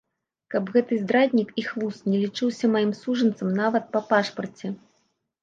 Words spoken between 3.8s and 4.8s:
па пашпарце!